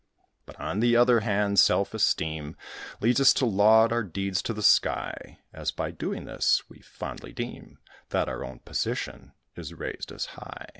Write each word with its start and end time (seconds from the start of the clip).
But, 0.47 0.59
on 0.59 0.79
the 0.79 0.95
other 0.95 1.19
hand, 1.19 1.59
self 1.59 1.93
esteem 1.93 2.55
Leads 3.01 3.21
us 3.21 3.35
to 3.35 3.45
laud 3.45 3.93
our 3.93 4.01
deeds 4.01 4.41
to 4.41 4.51
the 4.51 4.63
sky, 4.63 5.37
As, 5.53 5.69
by 5.69 5.91
doing 5.91 6.25
this, 6.25 6.63
we 6.67 6.79
fondly 6.79 7.33
deem 7.33 7.77
That 8.09 8.27
our 8.27 8.43
own 8.43 8.61
position 8.65 9.33
is 9.55 9.75
raised 9.75 10.11
as 10.11 10.25
high. 10.33 10.69